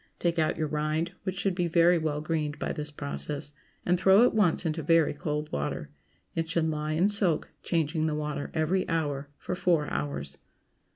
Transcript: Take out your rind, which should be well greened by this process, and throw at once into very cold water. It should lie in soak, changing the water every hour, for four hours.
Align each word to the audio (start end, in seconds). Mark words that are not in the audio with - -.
Take 0.17 0.39
out 0.39 0.57
your 0.57 0.65
rind, 0.67 1.11
which 1.21 1.37
should 1.37 1.53
be 1.53 1.67
well 1.99 2.21
greened 2.21 2.57
by 2.57 2.71
this 2.73 2.89
process, 2.89 3.51
and 3.85 3.99
throw 3.99 4.23
at 4.23 4.33
once 4.33 4.65
into 4.65 4.81
very 4.81 5.13
cold 5.13 5.51
water. 5.51 5.91
It 6.33 6.49
should 6.49 6.67
lie 6.71 6.93
in 6.93 7.07
soak, 7.07 7.51
changing 7.61 8.07
the 8.07 8.15
water 8.15 8.49
every 8.55 8.89
hour, 8.89 9.29
for 9.37 9.53
four 9.53 9.87
hours. 9.91 10.37